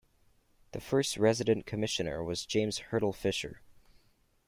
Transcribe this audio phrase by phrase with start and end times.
[0.71, 3.61] The first Resident Commissioner was James Hurtle Fisher.